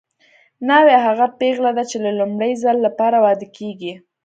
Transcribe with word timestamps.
ناوې 0.67 0.97
هغه 1.05 1.25
پېغله 1.39 1.71
ده 1.77 1.83
چې 1.89 1.97
د 2.05 2.07
لومړي 2.19 2.51
ځل 2.63 2.77
لپاره 2.85 3.17
واده 3.25 3.47
کیږي 3.57 3.93